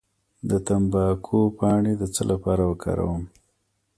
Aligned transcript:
د 0.49 0.51
تمباکو 0.67 1.39
پاڼې 1.57 1.93
د 1.97 2.03
څه 2.13 2.21
لپاره 2.31 2.63
وکاروم؟ 2.71 3.23